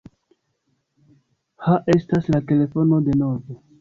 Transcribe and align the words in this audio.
Ha 1.65 1.75
estas 1.97 2.31
la 2.37 2.41
telefono 2.53 3.03
denove. 3.11 3.59